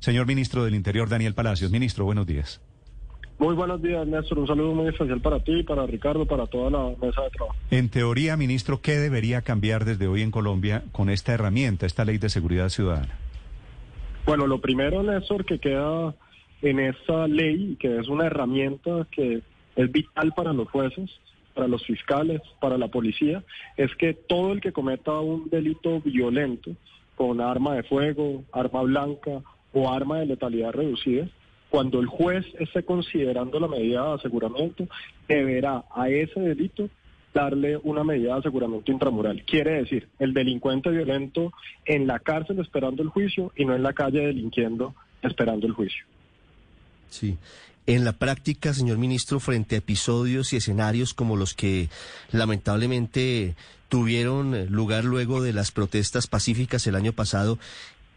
[0.00, 1.70] Señor Ministro del Interior, Daniel Palacios.
[1.70, 2.60] Ministro, buenos días.
[3.38, 4.40] Muy buenos días, Néstor.
[4.40, 7.56] Un saludo muy especial para ti, para Ricardo, para toda la mesa de trabajo.
[7.70, 12.18] En teoría, ministro, ¿qué debería cambiar desde hoy en Colombia con esta herramienta, esta ley
[12.18, 13.16] de seguridad ciudadana?
[14.26, 16.14] Bueno, lo primero, Néstor, que queda
[16.62, 19.42] en esta ley, que es una herramienta que
[19.76, 21.08] es vital para los jueces,
[21.54, 23.44] para los fiscales, para la policía,
[23.76, 26.72] es que todo el que cometa un delito violento
[27.14, 29.42] con arma de fuego, arma blanca
[29.78, 31.28] o arma de letalidad reducida,
[31.70, 34.88] cuando el juez esté considerando la medida de aseguramiento,
[35.28, 36.88] deberá a ese delito
[37.34, 39.44] darle una medida de aseguramiento intramural.
[39.44, 41.52] Quiere decir, el delincuente violento
[41.84, 46.04] en la cárcel esperando el juicio y no en la calle delinquiendo esperando el juicio.
[47.10, 47.36] Sí.
[47.86, 51.88] En la práctica, señor ministro, frente a episodios y escenarios como los que
[52.32, 53.54] lamentablemente
[53.88, 57.58] tuvieron lugar luego de las protestas pacíficas el año pasado,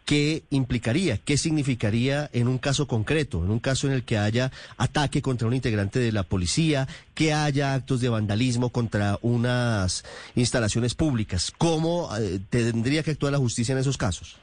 [0.04, 1.18] ¿qué implicaría?
[1.18, 5.48] ¿Qué significaría en un caso concreto, en un caso en el que haya ataque contra
[5.48, 11.52] un integrante de la policía, que haya actos de vandalismo contra unas instalaciones públicas?
[11.56, 14.36] ¿Cómo eh, tendría que actuar la justicia en esos casos?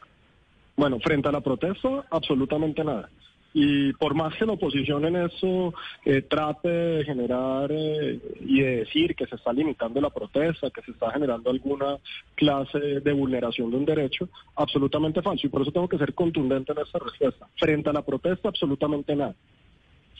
[0.75, 3.09] Bueno, frente a la protesta, absolutamente nada.
[3.53, 5.73] Y por más que la oposición en eso
[6.05, 10.81] eh, trate de generar eh, y de decir que se está limitando la protesta, que
[10.83, 11.97] se está generando alguna
[12.35, 15.47] clase de vulneración de un derecho, absolutamente falso.
[15.47, 17.47] Y por eso tengo que ser contundente en esta respuesta.
[17.57, 19.35] Frente a la protesta, absolutamente nada.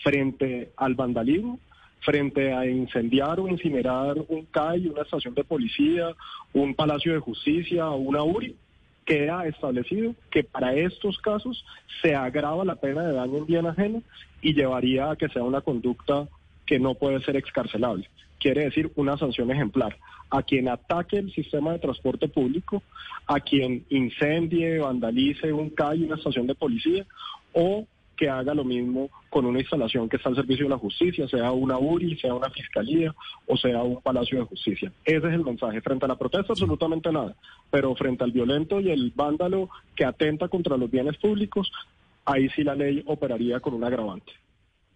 [0.03, 1.59] Frente al vandalismo,
[2.01, 6.15] frente a incendiar o incinerar un CAI, una estación de policía,
[6.53, 8.55] un palacio de justicia una URI,
[9.09, 11.65] queda establecido que para estos casos
[11.99, 14.03] se agrava la pena de daño en bien ajeno
[14.39, 16.27] y llevaría a que sea una conducta
[16.67, 18.07] que no puede ser excarcelable.
[18.39, 19.97] Quiere decir una sanción ejemplar
[20.29, 22.83] a quien ataque el sistema de transporte público,
[23.25, 27.03] a quien incendie, vandalice un CAI, una estación de policía
[27.53, 27.87] o
[28.19, 31.53] que haga lo mismo con una instalación que está al servicio de la justicia, sea
[31.53, 33.15] una URI, sea una fiscalía
[33.47, 34.91] o sea un palacio de justicia.
[35.05, 35.79] Ese es el mensaje.
[35.79, 37.33] Frente a la protesta, absolutamente nada.
[37.71, 41.71] Pero frente al violento y el vándalo que atenta contra los bienes públicos,
[42.25, 44.33] ahí sí la ley operaría con un agravante.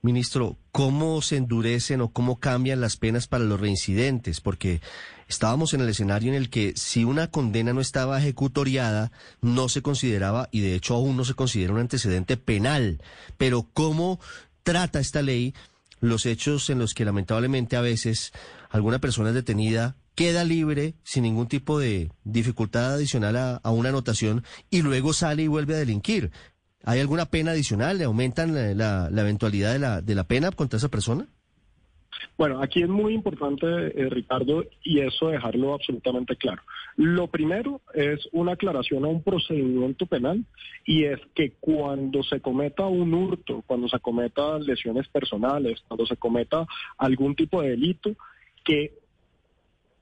[0.05, 4.41] Ministro, ¿cómo se endurecen o cómo cambian las penas para los reincidentes?
[4.41, 4.81] Porque
[5.29, 9.81] estábamos en el escenario en el que si una condena no estaba ejecutoriada, no se
[9.81, 13.01] consideraba, y de hecho aún no se considera un antecedente penal.
[13.37, 14.19] Pero ¿cómo
[14.63, 15.53] trata esta ley
[16.01, 18.33] los hechos en los que lamentablemente a veces
[18.71, 23.89] alguna persona es detenida queda libre sin ningún tipo de dificultad adicional a, a, una
[23.89, 26.31] anotación y luego sale y vuelve a delinquir.
[26.83, 27.97] ¿Hay alguna pena adicional?
[27.97, 31.27] ¿Le aumentan la, eventualidad de la, de la pena contra esa persona?
[32.37, 36.61] Bueno, aquí es muy importante, eh, Ricardo, y eso dejarlo absolutamente claro.
[36.95, 40.43] Lo primero es una aclaración a un procedimiento penal
[40.85, 46.17] y es que cuando se cometa un hurto, cuando se cometa lesiones personales, cuando se
[46.17, 46.65] cometa
[46.97, 48.15] algún tipo de delito,
[48.63, 49.02] que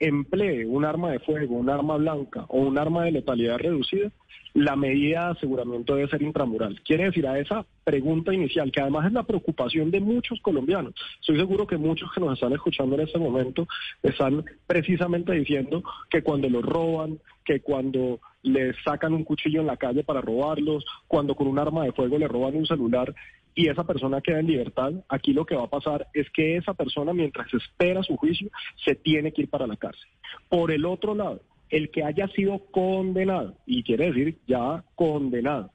[0.02, 4.12] emplee un arma de fuego, un arma blanca o un arma de letalidad reducida,
[4.54, 6.82] la medida de aseguramiento debe ser intramural.
[6.84, 10.94] Quiere decir a esa pregunta inicial, que además es la preocupación de muchos colombianos.
[11.20, 13.68] Estoy seguro que muchos que nos están escuchando en este momento
[14.04, 19.78] están precisamente diciendo que cuando los roban, que cuando les sacan un cuchillo en la
[19.78, 23.14] calle para robarlos, cuando con un arma de fuego le roban un celular,
[23.54, 26.74] y esa persona queda en libertad, aquí lo que va a pasar es que esa
[26.74, 28.50] persona, mientras espera su juicio,
[28.84, 30.10] se tiene que ir para la cárcel.
[30.50, 35.72] Por el otro lado, el que haya sido condenado, y quiere decir ya condenado,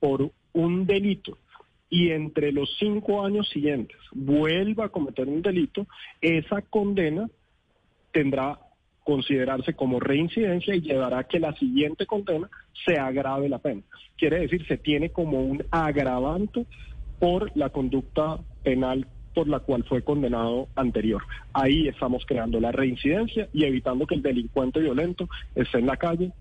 [0.00, 1.38] por un delito,
[1.88, 5.86] y entre los cinco años siguientes vuelva a cometer un delito,
[6.20, 7.28] esa condena
[8.12, 8.58] tendrá
[9.04, 12.48] considerarse como reincidencia y llevará a que la siguiente condena
[12.84, 13.82] se agrave la pena.
[14.16, 16.66] Quiere decir, se tiene como un agravante
[17.20, 21.22] por la conducta penal por la cual fue condenado anterior.
[21.52, 26.32] Ahí estamos creando la reincidencia y evitando que el delincuente violento esté en la calle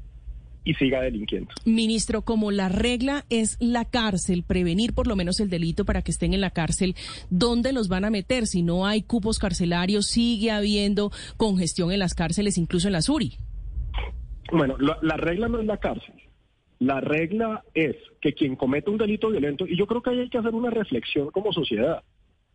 [0.63, 1.49] y siga delinquiendo.
[1.65, 6.11] Ministro, como la regla es la cárcel, prevenir por lo menos el delito para que
[6.11, 6.95] estén en la cárcel,
[7.29, 8.47] ¿dónde los van a meter?
[8.47, 13.37] Si no hay cupos carcelarios, sigue habiendo congestión en las cárceles, incluso en la SURI.
[14.51, 16.13] Bueno, la, la regla no es la cárcel.
[16.79, 20.29] La regla es que quien comete un delito violento, y yo creo que ahí hay
[20.29, 22.03] que hacer una reflexión como sociedad,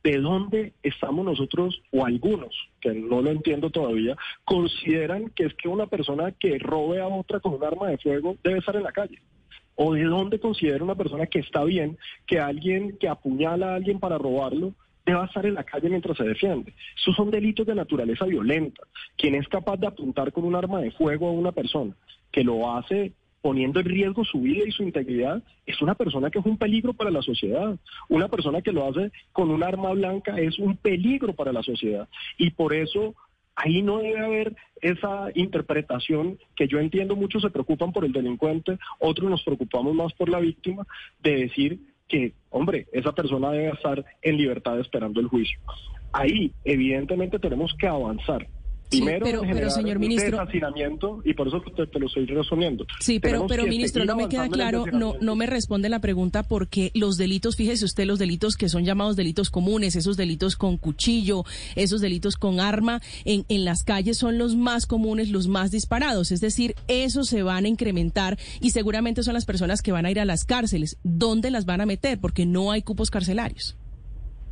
[0.02, 5.68] ¿de dónde estamos nosotros o algunos, que no lo entiendo todavía, consideran que es que
[5.68, 8.92] una persona que robe a otra con un arma de fuego debe estar en la
[8.92, 9.18] calle?
[9.76, 13.98] ¿O de dónde considera una persona que está bien que alguien que apuñala a alguien
[13.98, 14.72] para robarlo
[15.04, 16.72] deba estar en la calle mientras se defiende.
[16.96, 18.84] Esos son delitos de naturaleza violenta.
[19.18, 21.94] Quien es capaz de apuntar con un arma de fuego a una persona,
[22.32, 23.12] que lo hace
[23.44, 26.94] poniendo en riesgo su vida y su integridad, es una persona que es un peligro
[26.94, 27.78] para la sociedad.
[28.08, 32.08] Una persona que lo hace con un arma blanca es un peligro para la sociedad.
[32.38, 33.14] Y por eso
[33.54, 38.78] ahí no debe haber esa interpretación que yo entiendo muchos se preocupan por el delincuente,
[38.98, 40.86] otros nos preocupamos más por la víctima,
[41.22, 45.58] de decir que, hombre, esa persona debe estar en libertad esperando el juicio.
[46.14, 48.48] Ahí, evidentemente, tenemos que avanzar.
[48.90, 50.46] Primero, pero, pero señor ministro,
[51.24, 52.86] y por eso te, te, lo estoy resumiendo.
[53.00, 56.90] Sí, pero, pero ministro, no me queda claro, no, no me responde la pregunta porque
[56.94, 61.44] los delitos, fíjese usted, los delitos que son llamados delitos comunes, esos delitos con cuchillo,
[61.74, 66.30] esos delitos con arma, en, en las calles son los más comunes, los más disparados.
[66.30, 70.10] Es decir, esos se van a incrementar y seguramente son las personas que van a
[70.10, 70.98] ir a las cárceles.
[71.02, 72.20] ¿Dónde las van a meter?
[72.20, 73.76] Porque no hay cupos carcelarios.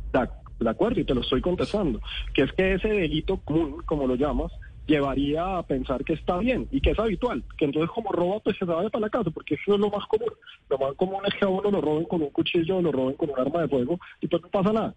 [0.07, 2.01] Exacto de acuerdo, y te lo estoy contestando,
[2.33, 4.51] que es que ese delito común, como lo llamas,
[4.85, 8.57] llevaría a pensar que está bien y que es habitual, que entonces como roba pues
[8.57, 10.31] se vaya para la casa, porque eso es lo más común.
[10.69, 13.29] Lo más común es que a uno lo roben con un cuchillo, lo roben con
[13.29, 14.95] un arma de fuego y pues no pasa nada.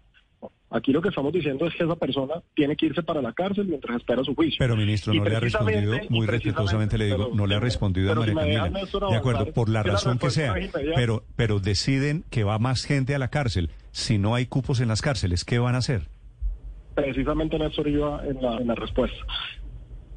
[0.69, 3.67] Aquí lo que estamos diciendo es que esa persona tiene que irse para la cárcel
[3.67, 4.57] mientras espera su juicio.
[4.59, 8.15] Pero ministro, no le ha respondido, muy respetuosamente le digo, no le ha respondido a
[8.15, 8.69] María Camila.
[9.09, 10.53] De acuerdo, por la razón que sea,
[10.95, 13.69] pero, pero deciden que va más gente a la cárcel.
[13.97, 16.07] Si no hay cupos en las cárceles, ¿qué van a hacer?
[16.93, 19.17] Precisamente Néstor iba en la, en la respuesta.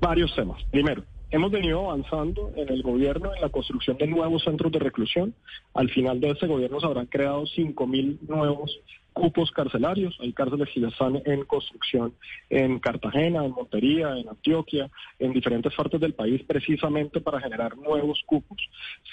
[0.02, 0.62] Varios temas.
[0.70, 5.32] Primero, Hemos venido avanzando en el gobierno en la construcción de nuevos centros de reclusión.
[5.74, 8.80] Al final de este gobierno se habrán creado 5.000 nuevos
[9.20, 10.16] cupos carcelarios.
[10.20, 12.14] Hay cárceles que ya están en construcción
[12.48, 18.22] en Cartagena, en Montería, en Antioquia, en diferentes partes del país, precisamente para generar nuevos
[18.24, 18.58] cupos.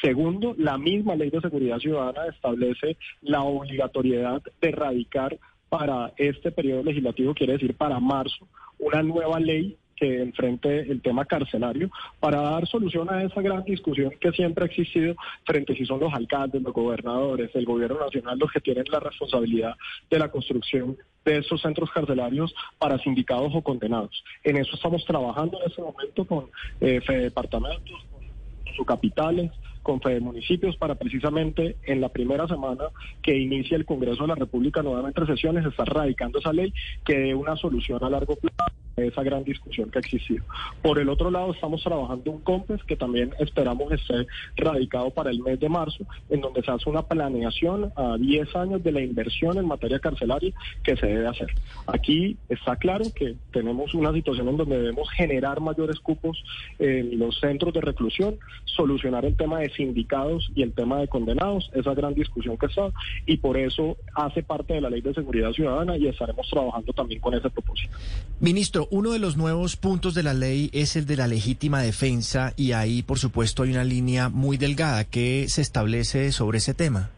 [0.02, 5.38] Segundo, la misma ley de seguridad ciudadana establece la obligatoriedad de erradicar
[5.68, 8.48] para este periodo legislativo, quiere decir para marzo,
[8.80, 11.90] una nueva ley que enfrente el tema carcelario
[12.20, 15.16] para dar solución a esa gran discusión que siempre ha existido
[15.46, 19.76] frente si son los alcaldes, los gobernadores, el gobierno nacional los que tienen la responsabilidad
[20.10, 24.24] de la construcción de esos centros carcelarios para sindicados o condenados.
[24.44, 26.46] En eso estamos trabajando en este momento con
[26.80, 29.52] eh, departamentos, con sus capitales,
[29.88, 32.86] con Fede Municipios para precisamente en la primera semana
[33.22, 36.74] que inicia el Congreso de la República nuevamente sesiones, estar radicando esa ley
[37.06, 40.44] que dé una solución a largo plazo a esa gran discusión que ha existido.
[40.82, 45.40] Por el otro lado, estamos trabajando un COMPES que también esperamos esté radicado para el
[45.40, 49.58] mes de marzo, en donde se hace una planeación a 10 años de la inversión
[49.58, 50.52] en materia carcelaria
[50.84, 51.48] que se debe hacer.
[51.86, 56.44] Aquí está claro que tenemos una situación en donde debemos generar mayores cupos
[56.80, 61.70] en los centros de reclusión, solucionar el tema de sindicados y el tema de condenados,
[61.74, 62.90] esa gran discusión que está,
[63.26, 67.22] y por eso hace parte de la Ley de Seguridad Ciudadana y estaremos trabajando también
[67.22, 67.96] con ese propósito.
[68.40, 72.54] Ministro, uno de los nuevos puntos de la ley es el de la legítima defensa
[72.56, 77.10] y ahí, por supuesto, hay una línea muy delgada que se establece sobre ese tema.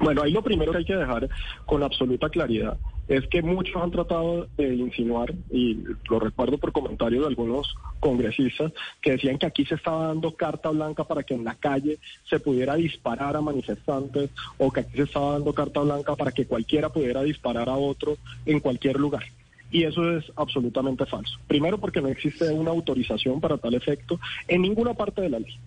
[0.00, 1.28] Bueno, ahí lo primero que hay que dejar
[1.66, 2.78] con absoluta claridad
[3.10, 8.72] es que muchos han tratado de insinuar, y lo recuerdo por comentarios de algunos congresistas,
[9.02, 11.98] que decían que aquí se estaba dando carta blanca para que en la calle
[12.28, 16.46] se pudiera disparar a manifestantes o que aquí se estaba dando carta blanca para que
[16.46, 19.24] cualquiera pudiera disparar a otro en cualquier lugar.
[19.70, 21.38] Y eso es absolutamente falso.
[21.46, 25.58] Primero porque no existe una autorización para tal efecto en ninguna parte de la ley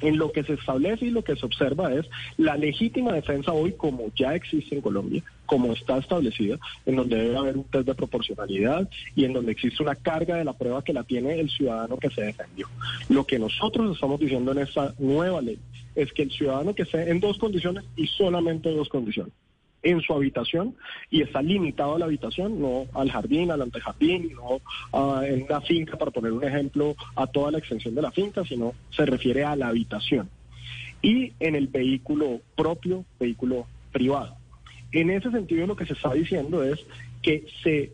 [0.00, 2.06] en lo que se establece y lo que se observa es
[2.36, 7.36] la legítima defensa hoy como ya existe en Colombia, como está establecida, en donde debe
[7.36, 10.92] haber un test de proporcionalidad y en donde existe una carga de la prueba que
[10.92, 12.68] la tiene el ciudadano que se defendió.
[13.08, 15.58] Lo que nosotros estamos diciendo en esta nueva ley
[15.94, 19.32] es que el ciudadano que esté en dos condiciones y solamente dos condiciones
[19.82, 20.76] en su habitación
[21.10, 25.96] y está limitado a la habitación, no al jardín, al antejardín, no en una finca,
[25.96, 29.56] para poner un ejemplo, a toda la extensión de la finca, sino se refiere a
[29.56, 30.28] la habitación.
[31.02, 34.36] Y en el vehículo propio, vehículo privado.
[34.92, 36.84] En ese sentido lo que se está diciendo es
[37.22, 37.92] que se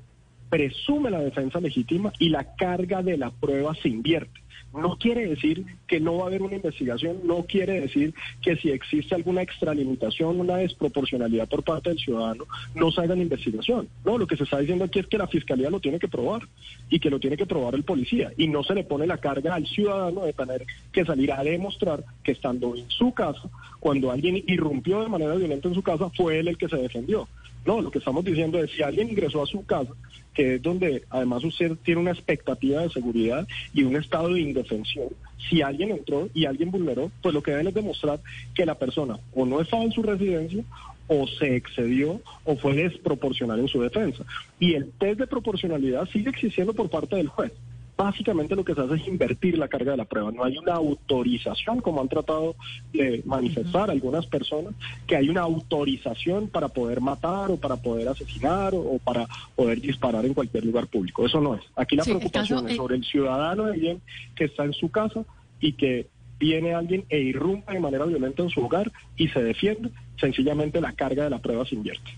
[0.48, 4.40] presume la defensa legítima y la carga de la prueba se invierte.
[4.74, 8.70] No quiere decir que no va a haber una investigación, no quiere decir que si
[8.70, 12.44] existe alguna extralimitación, una desproporcionalidad por parte del ciudadano,
[12.74, 13.88] no se haga una investigación.
[14.04, 16.42] No, lo que se está diciendo aquí es que la fiscalía lo tiene que probar
[16.90, 19.54] y que lo tiene que probar el policía y no se le pone la carga
[19.54, 23.48] al ciudadano de tener que salir a demostrar que estando en su casa,
[23.80, 27.28] cuando alguien irrumpió de manera violenta en su casa, fue él el que se defendió.
[27.66, 29.92] No, lo que estamos diciendo es si alguien ingresó a su casa,
[30.32, 35.08] que es donde además usted tiene una expectativa de seguridad y un estado de indefensión,
[35.48, 38.20] si alguien entró y alguien vulneró, pues lo que deben es demostrar
[38.54, 40.62] que la persona o no estaba en su residencia
[41.08, 44.24] o se excedió o fue desproporcional en su defensa.
[44.60, 47.52] Y el test de proporcionalidad sigue existiendo por parte del juez
[47.96, 50.30] básicamente lo que se hace es invertir la carga de la prueba.
[50.30, 52.54] No hay una autorización, como han tratado
[52.92, 54.74] de manifestar algunas personas,
[55.06, 60.24] que hay una autorización para poder matar o para poder asesinar o, para poder disparar
[60.26, 61.24] en cualquier lugar público.
[61.24, 61.62] Eso no es.
[61.74, 64.02] Aquí la preocupación es sobre el ciudadano de bien
[64.34, 65.24] que está en su casa
[65.60, 66.06] y que
[66.38, 69.90] viene alguien e irrumpe de manera violenta en su hogar y se defiende.
[70.20, 72.10] Sencillamente la carga de la prueba se invierte.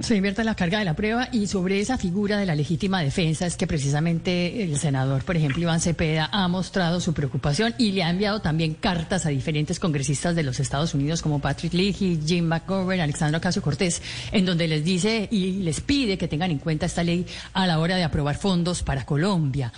[0.00, 3.46] Se invierte la carga de la prueba y sobre esa figura de la legítima defensa
[3.46, 8.02] es que precisamente el senador, por ejemplo, Iván Cepeda, ha mostrado su preocupación y le
[8.02, 12.44] ha enviado también cartas a diferentes congresistas de los Estados Unidos como Patrick Leahy, Jim
[12.44, 16.86] McGovern, Alexandra Ocasio Cortés, en donde les dice y les pide que tengan en cuenta
[16.86, 19.72] esta ley a la hora de aprobar fondos para Colombia.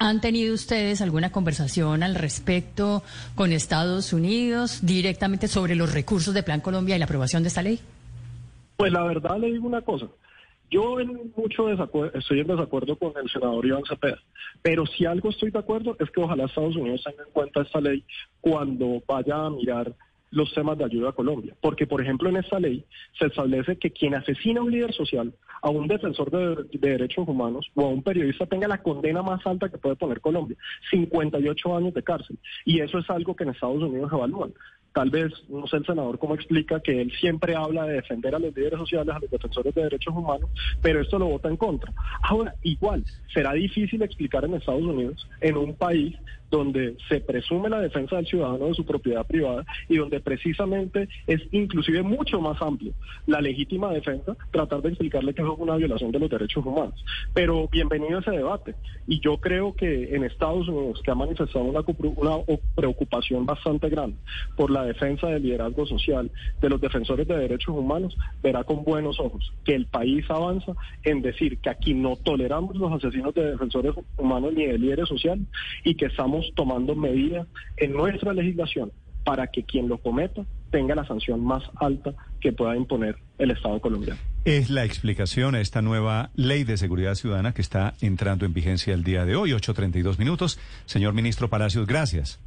[0.00, 3.04] ¿Han tenido ustedes alguna conversación al respecto
[3.36, 7.62] con Estados Unidos directamente sobre los recursos de Plan Colombia y la aprobación de esta
[7.62, 7.80] ley?
[8.80, 10.06] Pues la verdad le digo una cosa.
[10.70, 11.68] Yo en mucho
[12.14, 14.18] estoy en desacuerdo con el senador Iván Cepeda,
[14.62, 17.78] pero si algo estoy de acuerdo es que ojalá Estados Unidos tenga en cuenta esta
[17.78, 18.02] ley
[18.40, 19.94] cuando vaya a mirar
[20.30, 21.54] los temas de ayuda a Colombia.
[21.60, 22.82] Porque, por ejemplo, en esta ley
[23.18, 27.28] se establece que quien asesina a un líder social, a un defensor de, de, derechos
[27.28, 30.56] humanos o a un periodista tenga la condena más alta que puede poner Colombia,
[30.90, 32.38] 58 años de cárcel.
[32.64, 34.54] Y eso es algo que en Estados Unidos evalúan.
[34.92, 38.40] Tal vez, no sé el senador cómo explica que él siempre habla de defender a
[38.40, 40.50] los líderes sociales, a los defensores de derechos humanos,
[40.82, 41.92] pero esto lo vota en contra.
[42.22, 46.16] Ahora, igual, será difícil explicar en Estados Unidos, en un país
[46.50, 51.40] donde se presume la defensa del ciudadano de su propiedad privada y donde precisamente es
[51.52, 52.92] inclusive mucho más amplio
[53.26, 57.04] la legítima defensa, tratar de explicarle que eso es una violación de los derechos humanos.
[57.34, 58.74] Pero bienvenido a ese debate.
[59.06, 61.80] Y yo creo que en Estados Unidos, que ha manifestado una,
[62.74, 64.16] preocupación bastante grande
[64.56, 66.30] por la defensa del liderazgo social,
[66.60, 70.72] de los defensores de derechos humanos, verá con buenos ojos que el país avanza
[71.04, 75.46] en decir que aquí no toleramos los asesinos de defensores humanos ni de líderes sociales
[75.84, 78.92] y que estamos tomando medidas en nuestra legislación
[79.24, 83.80] para que quien lo cometa tenga la sanción más alta que pueda imponer el Estado
[83.80, 84.20] colombiano.
[84.44, 88.94] Es la explicación a esta nueva ley de seguridad ciudadana que está entrando en vigencia
[88.94, 90.58] el día de hoy, 8.32 minutos.
[90.86, 92.40] Señor ministro Palacios, gracias.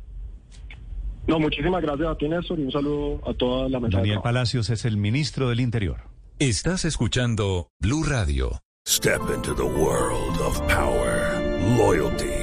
[1.28, 3.98] No, muchísimas gracias a ti, Néstor, y un saludo a toda la mesa.
[3.98, 6.02] Daniel Palacios es el ministro del Interior.
[6.40, 8.60] Estás escuchando Blue Radio.
[8.86, 11.40] Step into the world of power,
[11.78, 12.43] loyalty.